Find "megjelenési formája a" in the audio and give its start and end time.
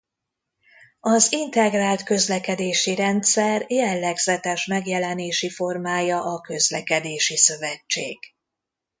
4.65-6.41